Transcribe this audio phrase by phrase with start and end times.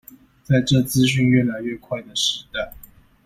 [0.41, 2.73] 在這資訊越來越快的時代